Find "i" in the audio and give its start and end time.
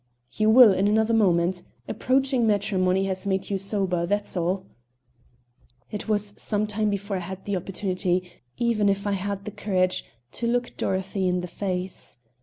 7.17-7.19, 9.05-9.11